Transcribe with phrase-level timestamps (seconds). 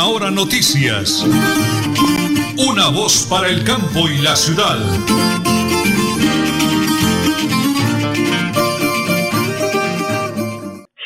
[0.00, 1.26] Última Hora Noticias.
[2.56, 4.78] Una voz para el campo y la ciudad.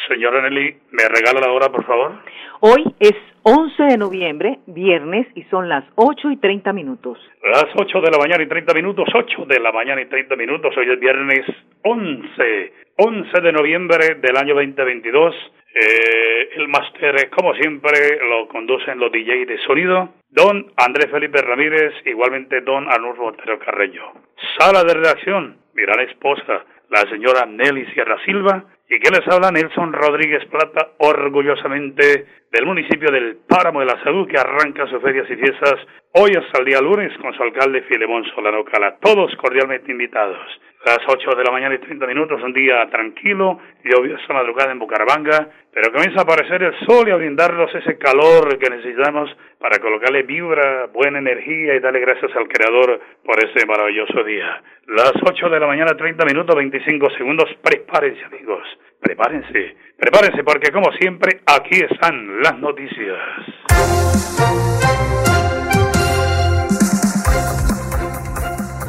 [0.08, 2.20] Señora Nelly, ¿me regala la hora, por favor?
[2.60, 7.18] Hoy es 11 de noviembre, viernes, y son las 8 y 30 minutos.
[7.42, 10.74] Las 8 de la mañana y 30 minutos, 8 de la mañana y 30 minutos.
[10.76, 11.44] Hoy es viernes
[11.82, 15.34] 11, 11 de noviembre del año 2022.
[15.74, 21.92] Eh, el máster, como siempre, lo conducen los DJ de sonido, don Andrés Felipe Ramírez,
[22.04, 24.12] igualmente don Anurro Otero Carreño.
[24.56, 29.50] Sala de redacción, mi gran esposa, la señora Nelly Sierra Silva, y que les habla
[29.50, 35.28] Nelson Rodríguez Plata, orgullosamente del municipio del Páramo de la Salud, que arranca sus ferias
[35.28, 35.74] y fiestas
[36.12, 38.94] hoy hasta el día lunes con su alcalde Filemón Solano Cala.
[39.00, 40.38] Todos cordialmente invitados.
[40.86, 45.48] Las 8 de la mañana y 30 minutos, un día tranquilo, lluviosa madrugada en Bucaramanga,
[45.72, 50.22] pero comienza a aparecer el sol y a brindarnos ese calor que necesitamos para colocarle
[50.22, 54.62] vibra, buena energía y darle gracias al Creador por este maravilloso día.
[54.88, 58.62] Las 8 de la mañana, 30 minutos, 25 segundos, prepárense amigos,
[59.00, 63.18] prepárense, prepárense porque como siempre aquí están las noticias.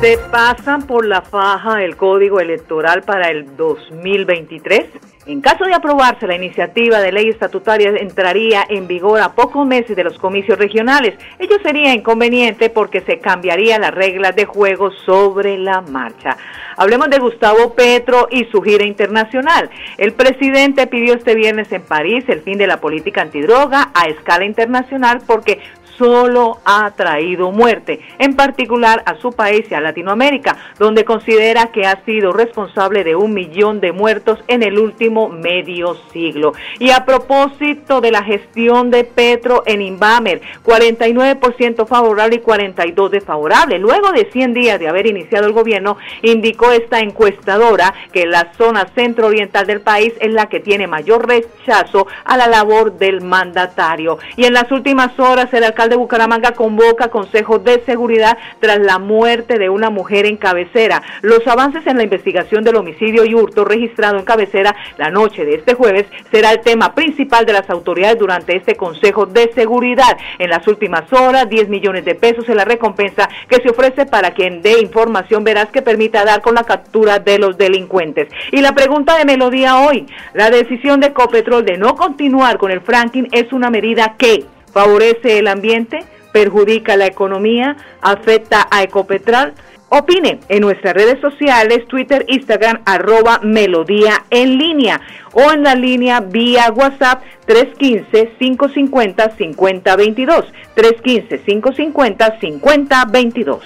[0.02, 5.15] Se pasan por la faja el código electoral para el 2023.
[5.28, 9.96] En caso de aprobarse, la iniciativa de ley estatutaria entraría en vigor a pocos meses
[9.96, 11.16] de los comicios regionales.
[11.40, 16.38] Ello sería inconveniente porque se cambiarían las reglas de juego sobre la marcha.
[16.78, 19.72] Hablemos de Gustavo Petro y su gira internacional.
[19.98, 24.46] El presidente pidió este viernes en París el fin de la política antidroga a escala
[24.46, 25.60] internacional porque
[25.98, 31.86] solo ha traído muerte, en particular a su país y a Latinoamérica, donde considera que
[31.86, 36.54] ha sido responsable de un millón de muertos en el último medio siglo.
[36.80, 43.80] Y a propósito de la gestión de Petro en Inbamer, 49% favorable y 42% desfavorable.
[43.80, 48.88] Luego de 100 días de haber iniciado el gobierno, indicó esta encuestadora que la zona
[48.96, 54.18] centro-oriental del país es la que tiene mayor rechazo a la labor del mandatario.
[54.36, 59.00] Y en las últimas horas el alcalde de Bucaramanga convoca consejos de seguridad tras la
[59.00, 61.02] muerte de una mujer en cabecera.
[61.22, 65.56] Los avances en la investigación del homicidio y hurto registrado en cabecera la noche de
[65.56, 70.18] este jueves será el tema principal de las autoridades durante este consejo de seguridad.
[70.40, 74.32] En las últimas horas, 10 millones de pesos es la recompensa que se ofrece para
[74.32, 78.28] quien dé información veraz que permita dar con la captura de los delincuentes.
[78.52, 82.82] Y la pregunta de Melodía hoy, la decisión de Copetrol de no continuar con el
[82.82, 86.04] franking es una medida que favorece el ambiente,
[86.34, 89.54] perjudica la economía, afecta a Ecopetrol.
[89.88, 95.00] Opine en nuestras redes sociales, Twitter, Instagram, arroba Melodía en línea
[95.32, 100.46] o en la línea vía WhatsApp 315-550-5022.
[100.76, 103.60] 315-550-5022.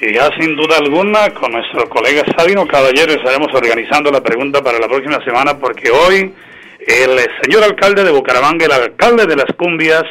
[0.00, 4.78] Y ya sin duda alguna, con nuestro colega Sabino Caballero estaremos organizando la pregunta para
[4.78, 6.32] la próxima semana porque hoy
[6.86, 10.04] el señor alcalde de Bucaramanga, el alcalde de las cumbias,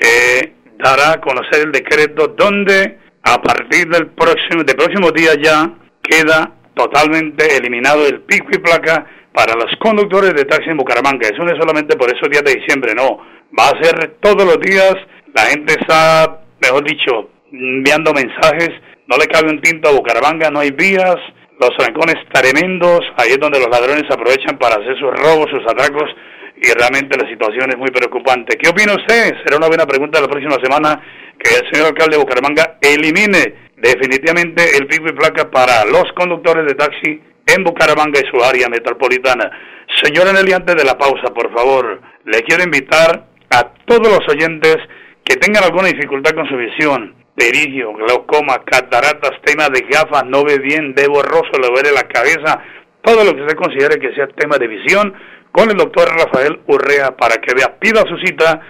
[0.00, 5.70] eh, dará a conocer el decreto donde a partir del próximo, del próximo día ya
[6.02, 11.28] queda totalmente eliminado el pico y placa para los conductores de taxi en Bucaramanga.
[11.28, 13.18] Eso no es solamente por esos días de diciembre, no.
[13.58, 14.94] Va a ser todos los días.
[15.34, 18.70] La gente está, mejor dicho, enviando mensajes.
[19.08, 21.16] No le cabe un tinto a Bucaramanga, no hay vías
[21.58, 26.10] los trancones tremendos, ahí es donde los ladrones aprovechan para hacer sus robos, sus atracos,
[26.56, 28.56] y realmente la situación es muy preocupante.
[28.56, 29.34] ¿Qué opina usted?
[29.44, 31.00] Será una buena pregunta la próxima semana
[31.38, 36.66] que el señor alcalde de Bucaramanga elimine definitivamente el pico y placa para los conductores
[36.66, 39.50] de taxi en Bucaramanga y su área metropolitana.
[40.02, 44.76] Señora Nelly, antes de la pausa, por favor, le quiero invitar a todos los oyentes
[45.24, 50.58] que tengan alguna dificultad con su visión, perigio, glaucoma, cataratas, tema de gafas, no ve
[50.58, 52.58] bien, ve borroso, le duele la cabeza,
[53.02, 55.14] todo lo que usted considere que sea tema de visión,
[55.52, 58.60] con el doctor Rafael Urrea para que vea, pida su cita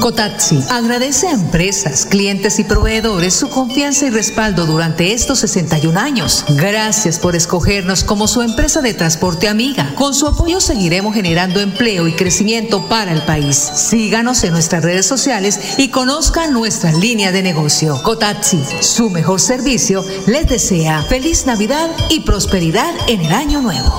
[0.09, 6.47] Cotaxi agradece a empresas, clientes y proveedores su confianza y respaldo durante estos 61 años.
[6.49, 9.93] Gracias por escogernos como su empresa de transporte amiga.
[9.97, 13.57] Con su apoyo seguiremos generando empleo y crecimiento para el país.
[13.57, 18.01] Síganos en nuestras redes sociales y conozca nuestra línea de negocio.
[18.03, 23.99] Cotaxi, su mejor servicio, les desea feliz Navidad y prosperidad en el año nuevo.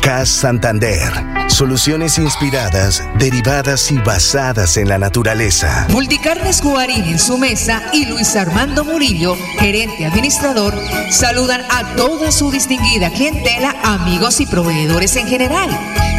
[0.00, 1.12] CAS Santander.
[1.48, 5.86] Soluciones inspiradas, derivadas y basadas en la naturaleza.
[5.90, 10.74] Multicarnes Guarín en su mesa y Luis Armando Murillo, gerente administrador,
[11.10, 15.70] saludan a toda su distinguida clientela, amigos y proveedores en general.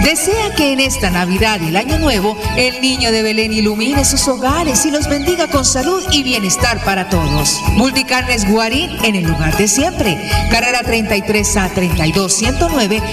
[0.03, 4.27] Desea que en esta Navidad y el Año Nuevo el niño de Belén ilumine sus
[4.29, 7.59] hogares y los bendiga con salud y bienestar para todos.
[7.73, 10.17] Multicarnes Guarín en el lugar de siempre.
[10.49, 13.03] Carrera 33 a 32 109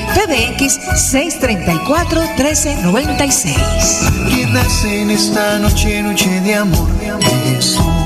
[0.57, 3.57] PBX 634 1396.
[4.29, 8.06] Que nace en esta noche, noche de amor, de amor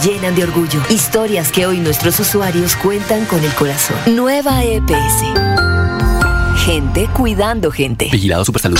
[0.03, 0.81] llenan de orgullo.
[0.89, 3.97] Historias que hoy nuestros usuarios cuentan con el corazón.
[4.07, 5.23] Nueva EPS.
[6.65, 8.09] Gente cuidando gente.
[8.11, 8.79] Vigilado Supersalud.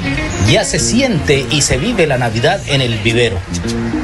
[0.49, 3.37] Ya se siente y se vive la Navidad en el vivero.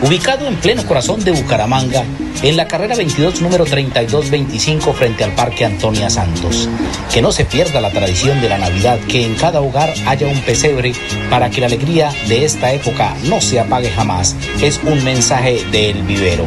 [0.01, 2.03] Ubicado en pleno corazón de Bucaramanga,
[2.44, 6.70] en la carrera 22, número 3225, frente al Parque Antonia Santos.
[7.13, 10.39] Que no se pierda la tradición de la Navidad, que en cada hogar haya un
[10.41, 10.94] pesebre
[11.29, 14.36] para que la alegría de esta época no se apague jamás.
[14.62, 16.46] Es un mensaje del vivero.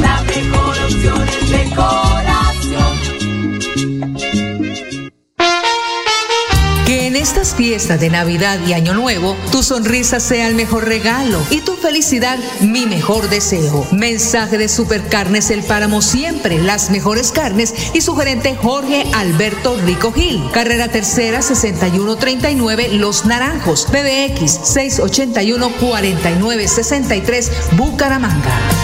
[0.00, 2.33] La mejor opción es decoración.
[7.44, 11.74] Estas fiestas de Navidad y Año Nuevo, tu sonrisa sea el mejor regalo y tu
[11.76, 13.86] felicidad mi mejor deseo.
[13.92, 20.10] Mensaje de Supercarnes El Páramo siempre, las mejores carnes y su gerente Jorge Alberto Rico
[20.12, 20.42] Gil.
[20.52, 28.83] Carrera Tercera 6139 Los Naranjos, PBX 681 4963 Bucaramanga.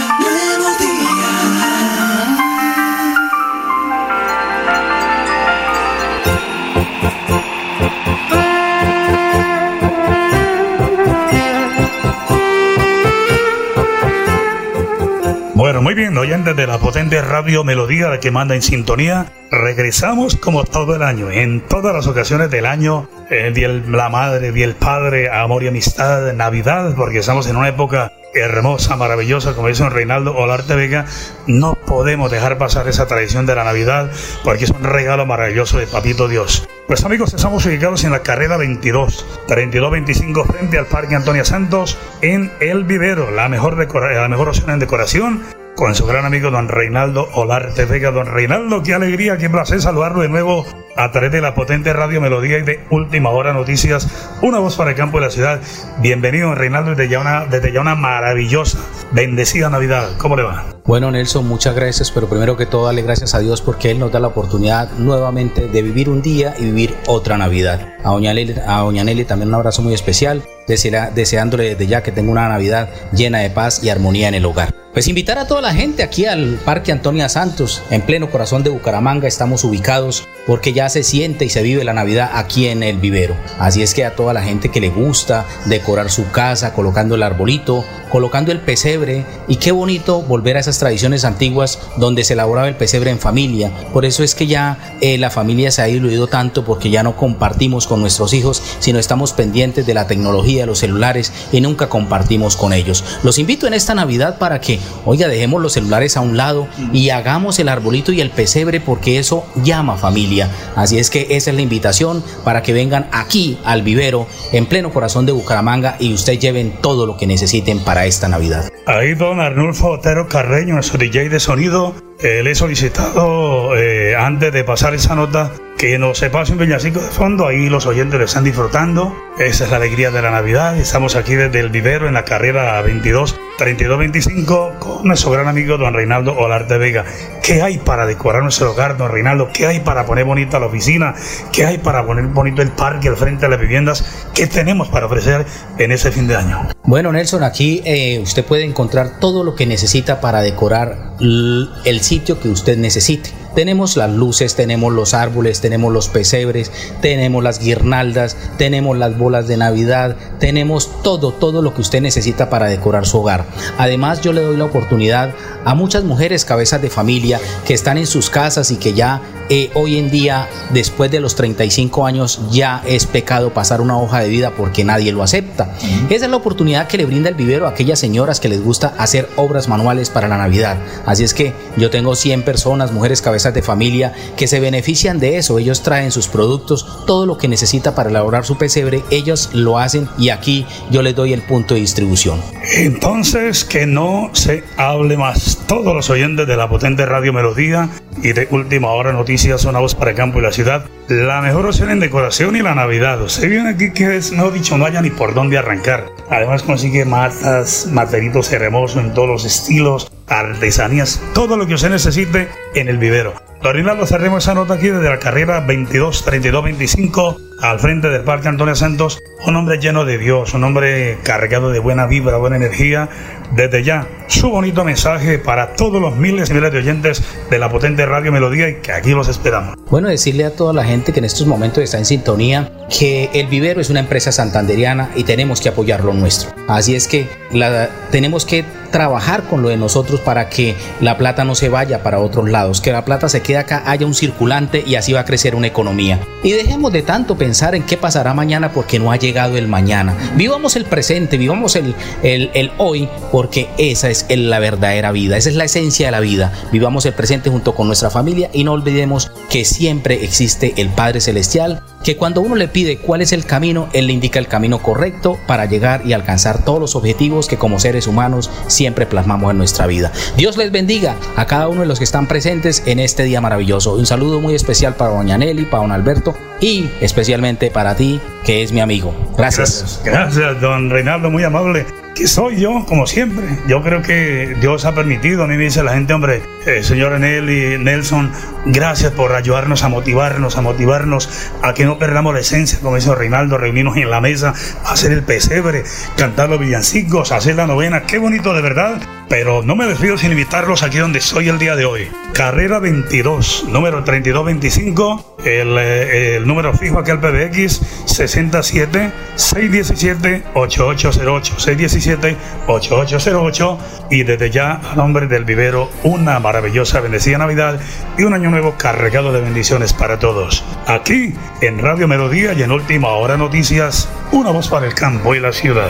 [15.81, 19.33] Muy bien, oyentes de la potente radio Melodía, la que manda en sintonía.
[19.49, 24.51] Regresamos como todo el año, en todas las ocasiones del año, el día la madre,
[24.51, 29.69] día del padre, amor y amistad, Navidad, porque estamos en una época hermosa, maravillosa, como
[29.69, 31.05] dice don Reinaldo Olarte Vega,
[31.47, 34.11] no podemos dejar pasar esa tradición de la Navidad,
[34.43, 36.67] porque es un regalo maravilloso de Papito Dios.
[36.87, 42.51] Pues amigos, estamos ubicados en la carrera 22, 3225 frente al Parque Antonia Santos, en
[42.59, 45.41] El Vivero, la mejor, la mejor opción en decoración,
[45.75, 48.11] con su gran amigo don Reinaldo Olarte Vega.
[48.11, 52.21] Don Reinaldo, qué alegría, qué placer saludarlo de nuevo a través de la potente radio
[52.21, 54.07] Melodía y de Última Hora Noticias,
[54.41, 55.61] una voz para el campo de la ciudad.
[55.99, 58.79] Bienvenido, Reinaldo, desde ya una, desde ya una maravillosa,
[59.11, 60.17] bendecida Navidad.
[60.17, 60.65] ¿Cómo le va?
[60.91, 64.11] Bueno, Nelson, muchas gracias, pero primero que todo, darle gracias a Dios porque Él nos
[64.11, 67.93] da la oportunidad nuevamente de vivir un día y vivir otra Navidad.
[68.03, 72.11] A Doña Nelly, a Doña Nelly también un abrazo muy especial, deseándole desde ya que
[72.11, 74.75] tenga una Navidad llena de paz y armonía en el hogar.
[74.91, 78.71] Pues invitar a toda la gente aquí al Parque Antonia Santos, en pleno corazón de
[78.71, 82.97] Bucaramanga, estamos ubicados porque ya se siente y se vive la Navidad aquí en el
[82.97, 83.37] vivero.
[83.57, 87.23] Así es que a toda la gente que le gusta decorar su casa, colocando el
[87.23, 92.67] arbolito, colocando el pesebre, y qué bonito volver a esas tradiciones antiguas donde se elaboraba
[92.67, 93.71] el pesebre en familia.
[93.93, 97.15] Por eso es que ya eh, la familia se ha diluido tanto porque ya no
[97.15, 102.57] compartimos con nuestros hijos, sino estamos pendientes de la tecnología, los celulares y nunca compartimos
[102.57, 103.03] con ellos.
[103.23, 107.11] Los invito en esta Navidad para que, oiga, dejemos los celulares a un lado y
[107.11, 110.49] hagamos el arbolito y el pesebre porque eso llama familia.
[110.75, 114.91] Así es que esa es la invitación para que vengan aquí al vivero en pleno
[114.91, 118.71] corazón de Bucaramanga y ustedes lleven todo lo que necesiten para esta Navidad.
[118.87, 120.27] Ahí don Arnulfo Otero
[120.61, 125.51] Carreño, nuestro DJ de sonido, eh, le he solicitado eh, antes de pasar esa nota
[125.77, 129.63] que nos se pase un villancico de fondo, ahí los oyentes lo están disfrutando, esa
[129.63, 133.39] es la alegría de la Navidad, estamos aquí desde el vivero en la carrera 22
[133.57, 137.05] 3225 con nuestro gran amigo don Reinaldo Olarte Vega.
[137.43, 139.49] ¿Qué hay para decorar nuestro hogar, don Reinaldo?
[139.53, 141.13] ¿Qué hay para poner bonita la oficina?
[141.51, 144.27] ¿Qué hay para poner bonito el parque al frente de las viviendas?
[144.33, 145.45] ¿Qué tenemos para ofrecer
[145.77, 146.69] en ese fin de año?
[146.83, 152.37] Bueno, Nelson, aquí eh, usted puede encontrar todo lo que necesita para decorar el sitio
[152.41, 153.29] que usted necesite.
[153.55, 159.47] Tenemos las luces, tenemos los árboles, tenemos los pesebres, tenemos las guirnaldas, tenemos las bolas
[159.47, 163.45] de Navidad, tenemos todo, todo lo que usted necesita para decorar su hogar.
[163.77, 165.31] Además, yo le doy la oportunidad
[165.65, 169.69] a muchas mujeres cabezas de familia que están en sus casas y que ya eh,
[169.73, 174.29] hoy en día, después de los 35 años, ya es pecado pasar una hoja de
[174.29, 175.73] vida porque nadie lo acepta.
[176.09, 178.93] Esa es la oportunidad que le brinda el vivero a aquellas señoras que les gusta
[178.97, 180.77] hacer obras manuales para la Navidad.
[181.05, 185.37] Así es que yo tengo 100 personas, mujeres cabezas de familia, que se benefician de
[185.37, 185.57] eso.
[185.57, 190.07] Ellos traen sus productos, todo lo que necesita para elaborar su pesebre, ellos lo hacen
[190.19, 192.39] y aquí yo les doy el punto de distribución.
[192.75, 195.59] Entonces, que no se hable más.
[195.67, 197.89] Todos los oyentes de la potente Radio Melodía
[198.21, 200.85] y de Última Hora Noticias, una voz para el campo y la ciudad.
[201.07, 203.21] La mejor opción en decoración y la Navidad.
[203.21, 206.05] Usted viene aquí que es, no dicho, no haya ni por dónde arrancar.
[206.29, 212.47] Además consigue matas, materitos hermosos en todos los estilos, artesanías, todo lo que usted necesite
[212.73, 213.33] en el vivero.
[213.61, 218.23] Don Rinaldo, cerremos esa nota aquí desde la carrera 22 32 25 al frente del
[218.23, 219.19] Parque Antonio Santos.
[219.45, 223.09] Un hombre lleno de Dios, un hombre cargado de buena vibra, buena energía.
[223.55, 227.69] Desde ya, su bonito mensaje para todos los miles y miles de oyentes de la
[227.69, 229.75] potente Radio Melodía y que aquí los esperamos.
[229.91, 233.45] Bueno, decirle a toda la gente que en estos momentos está en sintonía que el
[233.45, 236.49] vivero es una empresa santanderiana y tenemos que apoyar lo nuestro.
[236.67, 241.43] Así es que la, tenemos que trabajar con lo de nosotros para que la plata
[241.43, 244.83] no se vaya para otros lados, que la plata se quede acá, haya un circulante
[244.85, 246.19] y así va a crecer una economía.
[246.43, 250.15] Y dejemos de tanto pensar en qué pasará mañana porque no ha llegado el mañana.
[250.35, 255.49] Vivamos el presente, vivamos el, el, el hoy porque esa es la verdadera vida, esa
[255.49, 256.51] es la esencia de la vida.
[256.71, 261.21] Vivamos el presente junto con nuestra familia y no olvidemos que siempre existe el Padre
[261.21, 264.81] Celestial, que cuando uno le pide cuál es el camino, Él le indica el camino
[264.81, 269.57] correcto para llegar y alcanzar todos los objetivos que como seres humanos siempre plasmamos en
[269.57, 270.11] nuestra vida.
[270.37, 273.95] Dios les bendiga a cada uno de los que están presentes en este día maravilloso.
[273.95, 278.63] Un saludo muy especial para Doña Nelly, para Don Alberto y especialmente para ti, que
[278.63, 279.13] es mi amigo.
[279.37, 280.01] Gracias.
[280.03, 282.00] Gracias, don Reinaldo, muy amable.
[282.15, 283.45] Que soy yo, como siempre.
[283.67, 287.19] Yo creo que Dios ha permitido, a mí me dice la gente, hombre, eh, señora
[287.19, 288.31] Nelly, Nelson,
[288.65, 291.29] gracias por ayudarnos a motivarnos, a motivarnos
[291.61, 294.53] a que no perdamos la esencia, como dice Reinaldo, reunirnos en la mesa,
[294.85, 295.83] hacer el pesebre,
[296.17, 299.01] cantar los villancicos, hacer la novena, qué bonito de verdad.
[299.31, 302.11] Pero no me despido sin invitarlos aquí donde estoy el día de hoy.
[302.33, 311.59] Carrera 22, número 3225, el, eh, el número fijo aquí al PBX 67 617 8808
[311.59, 313.77] 617 8808
[314.09, 317.79] y desde ya a nombre del vivero una maravillosa bendecida Navidad
[318.17, 320.65] y un año nuevo cargado de bendiciones para todos.
[320.87, 325.39] Aquí en Radio Melodía y en Última Hora Noticias, una voz para el campo y
[325.39, 325.89] la ciudad.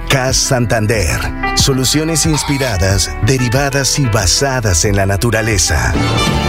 [0.11, 1.17] CAS Santander.
[1.55, 5.93] Soluciones inspiradas, derivadas y basadas en la naturaleza.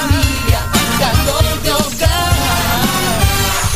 [0.00, 0.60] Familia,
[0.98, 2.34] calor de hogar.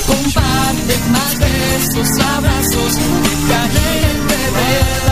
[0.06, 2.94] Comparte más besos y abrazos.
[3.48, 5.03] Que alegren de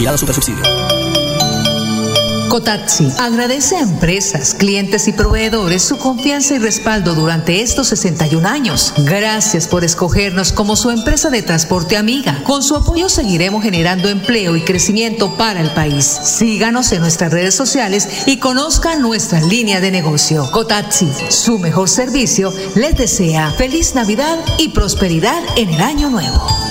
[0.00, 0.62] Vigilado Supersubsidio.
[2.48, 8.94] Cotaxi agradece a empresas, clientes y proveedores su confianza y respaldo durante estos 61 años.
[8.96, 12.42] Gracias por escogernos como su empresa de transporte amiga.
[12.44, 16.06] Con su apoyo seguiremos generando empleo y crecimiento para el país.
[16.06, 20.50] Síganos en nuestras redes sociales y conozcan nuestra línea de negocio.
[20.50, 26.69] Cotaxi, su mejor servicio, les desea feliz Navidad y prosperidad en el año nuevo.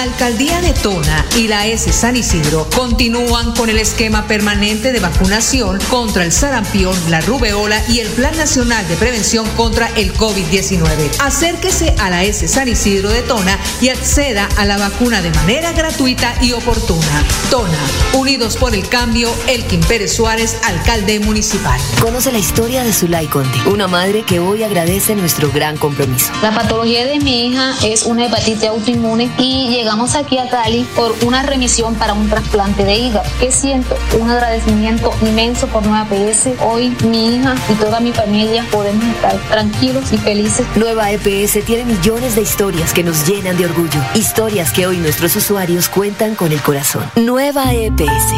[0.00, 4.98] La alcaldía de Tona y la S San Isidro continúan con el esquema permanente de
[4.98, 11.18] vacunación contra el sarampión, la rubeola y el Plan Nacional de Prevención contra el COVID-19.
[11.18, 15.72] Acérquese a la S San Isidro de Tona y acceda a la vacuna de manera
[15.72, 17.22] gratuita y oportuna.
[17.50, 17.78] Tona,
[18.14, 21.78] unidos por el cambio, Elkin Pérez Suárez, alcalde municipal.
[22.00, 26.32] Conoce la historia de Zulay Conde, una madre que hoy agradece nuestro gran compromiso.
[26.40, 31.12] La patología de mi hija es una hepatitis autoinmune y llegamos aquí a Cali por
[31.24, 33.28] una remisión para un trasplante de hígado.
[33.40, 36.50] Que siento un agradecimiento inmenso por Nueva PS.
[36.60, 40.64] Hoy mi hija y toda mi familia podemos estar tranquilos y felices.
[40.76, 44.00] Nueva EPS tiene millones de historias que nos llenan de orgullo.
[44.14, 47.10] Historias que hoy nuestros usuarios cuentan con el corazón.
[47.16, 48.32] Nueva EPS.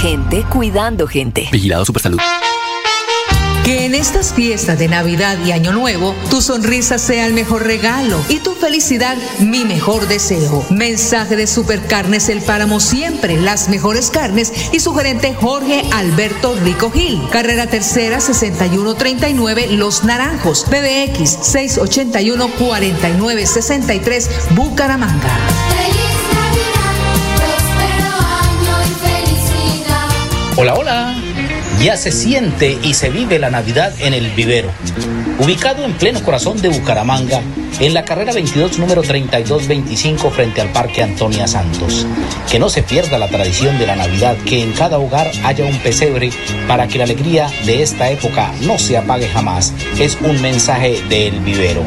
[0.00, 1.46] Gente cuidando gente.
[1.52, 2.20] Vigilado Supersalud.
[3.66, 8.24] Que en estas fiestas de Navidad y Año Nuevo, tu sonrisa sea el mejor regalo
[8.28, 10.64] y tu felicidad mi mejor deseo.
[10.70, 16.92] Mensaje de Supercarnes El Páramo siempre, las mejores carnes y su gerente Jorge Alberto Rico
[16.92, 17.20] Gil.
[17.32, 25.40] Carrera Tercera 6139 Los Naranjos, PBX 681-4963 Bucaramanga.
[25.70, 25.96] Feliz
[26.36, 26.94] Navidad,
[27.34, 30.06] próspero año y felicidad.
[30.56, 31.25] Hola, hola.
[31.82, 34.70] Ya se siente y se vive la Navidad en el vivero.
[35.38, 37.42] Ubicado en pleno corazón de Bucaramanga,
[37.78, 42.06] en la carrera 22 número 3225 frente al Parque Antonia Santos.
[42.50, 45.78] Que no se pierda la tradición de la Navidad, que en cada hogar haya un
[45.78, 46.30] pesebre
[46.66, 49.74] para que la alegría de esta época no se apague jamás.
[49.98, 51.82] Es un mensaje del vivero.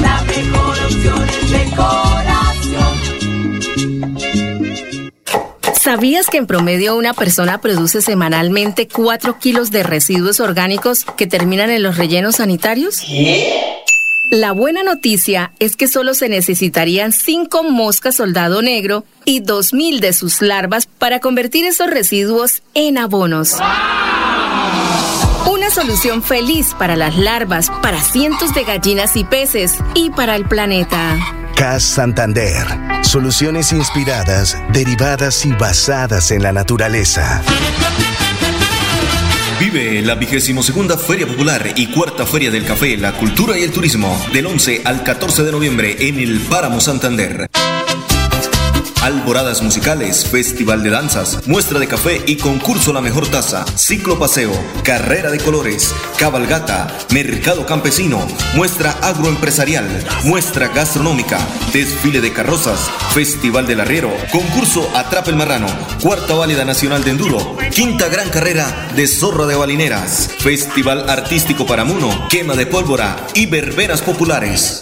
[0.00, 1.76] La mejor opción es
[5.86, 11.70] ¿Sabías que en promedio una persona produce semanalmente 4 kilos de residuos orgánicos que terminan
[11.70, 13.04] en los rellenos sanitarios?
[14.28, 20.12] La buena noticia es que solo se necesitarían 5 moscas soldado negro y 2.000 de
[20.12, 23.54] sus larvas para convertir esos residuos en abonos.
[25.66, 30.44] Una solución feliz para las larvas, para cientos de gallinas y peces y para el
[30.44, 31.18] planeta.
[31.56, 32.64] CAS Santander.
[33.02, 37.42] Soluciones inspiradas, derivadas y basadas en la naturaleza.
[39.58, 43.72] Vive la vigésimo segunda Feria Popular y cuarta Feria del Café, la Cultura y el
[43.72, 47.50] Turismo del 11 al 14 de noviembre en el Páramo Santander.
[49.06, 54.50] Alboradas musicales, festival de danzas, muestra de café y concurso La Mejor Taza, ciclo paseo,
[54.82, 59.86] carrera de colores, cabalgata, mercado campesino, muestra agroempresarial,
[60.24, 61.38] muestra gastronómica,
[61.72, 65.68] desfile de carrozas, festival del arriero, concurso Atrapa el Marrano,
[66.02, 71.84] cuarta válida nacional de enduro, quinta gran carrera de zorra de balineras, festival artístico para
[71.84, 74.80] Muno, quema de pólvora y verbenas populares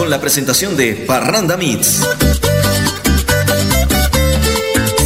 [0.00, 2.00] con la presentación de Parranda Meets.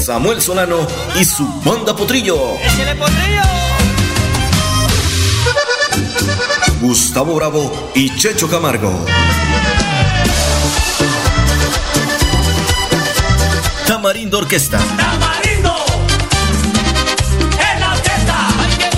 [0.06, 0.86] Samuel Solano
[1.18, 2.56] y su banda Potrillo.
[6.80, 9.04] Gustavo Bravo y Checho Camargo.
[13.88, 14.78] Tamarindo Orquesta.
[14.78, 15.74] Tamarindo.
[17.72, 18.48] En la orquesta.
[18.60, 18.90] ¡Ay, qué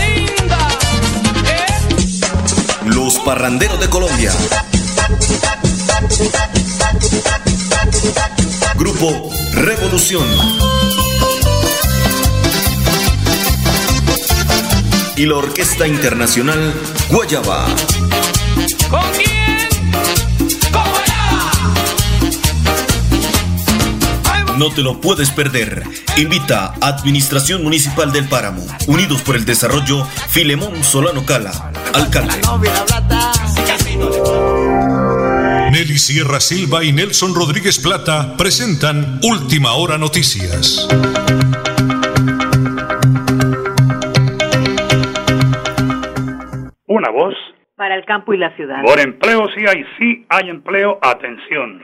[0.45, 0.69] linda!
[2.85, 4.33] Los Parranderos de Colombia.
[8.99, 10.25] Grupo Revolución.
[15.17, 16.73] Y la Orquesta Internacional
[17.11, 17.67] Guayaba.
[18.89, 19.69] ¿Con quién?
[20.73, 20.83] ¡Con
[24.59, 25.83] No te lo puedes perder.
[26.17, 28.67] Invita a Administración Municipal del Páramo.
[28.87, 31.73] Unidos por el Desarrollo, Filemón Solano Cala.
[31.93, 32.41] Alcalde.
[35.77, 40.89] Nelly Sierra Silva y Nelson Rodríguez Plata presentan Última Hora Noticias.
[46.87, 47.35] Una voz.
[47.77, 48.83] Para el campo y la ciudad.
[48.85, 50.99] Por empleo sí hay, sí hay empleo.
[51.03, 51.83] Atención.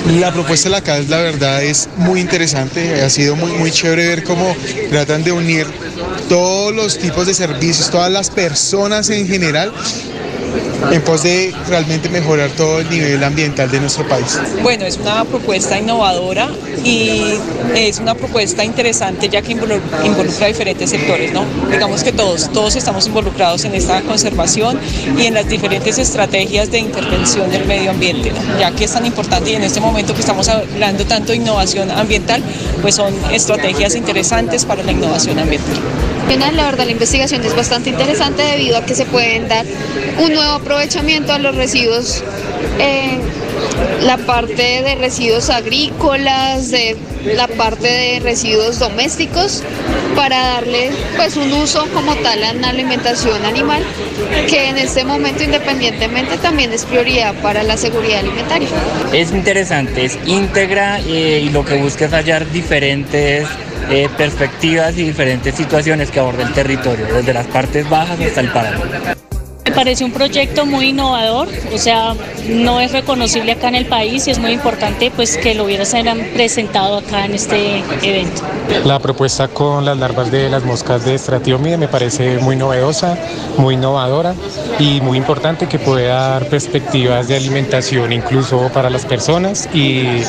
[0.05, 3.01] La propuesta de la CAS, la verdad, es muy interesante.
[3.01, 4.55] Ha sido muy, muy chévere ver cómo
[4.91, 5.67] tratan de unir
[6.29, 9.73] todos los tipos de servicios, todas las personas en general,
[10.91, 14.39] en pos de realmente mejorar todo el nivel ambiental de nuestro país.
[14.63, 16.49] Bueno, es una propuesta innovadora
[16.85, 17.35] y
[17.75, 21.45] es una propuesta interesante ya que involu- involucra diferentes sectores, ¿no?
[21.71, 24.79] Digamos que todos, todos estamos involucrados en esta conservación
[25.19, 28.33] y en las diferentes estrategias de intervención del medio ambiente.
[28.59, 31.91] Ya que es tan importante y en este momento que estamos hablando tanto de innovación
[31.91, 32.43] ambiental,
[32.83, 35.75] pues son estrategias interesantes para la innovación ambiental.
[36.29, 39.65] La verdad, la investigación es bastante interesante debido a que se pueden dar
[40.19, 42.23] un nuevo aprovechamiento a los residuos,
[42.79, 43.19] eh,
[44.03, 46.97] la parte de residuos agrícolas, de
[47.35, 49.63] la parte de residuos domésticos,
[50.15, 53.83] para darle pues un uso como tal a la alimentación animal,
[54.49, 58.69] que en este momento independientemente también es prioridad para la seguridad alimentaria.
[59.13, 63.47] Es interesante, es íntegra eh, y lo que busca es hallar diferentes
[63.91, 68.49] eh, perspectivas y diferentes situaciones que aborda el territorio, desde las partes bajas hasta el
[68.51, 69.14] páramo.
[69.75, 72.15] Parece un proyecto muy innovador, o sea,
[72.49, 75.85] no es reconocible acá en el país y es muy importante pues que lo hubieran
[76.35, 78.43] presentado acá en este evento.
[78.85, 83.19] La propuesta con las larvas de las moscas de Stratiomide me parece muy novedosa,
[83.57, 84.35] muy innovadora
[84.79, 90.23] y muy importante que pueda dar perspectivas de alimentación incluso para las personas y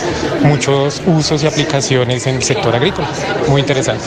[0.43, 3.09] muchos usos y aplicaciones en el sector agrícola.
[3.47, 4.05] Muy interesante.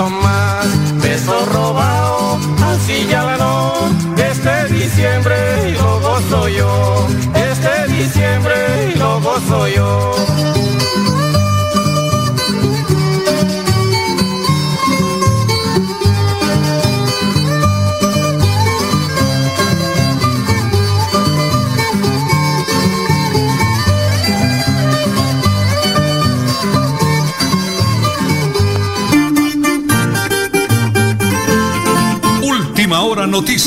[0.00, 3.72] Cualguito más, beso robado, así ya no,
[4.16, 10.19] este diciembre lo gozo yo, este diciembre lo gozo yo.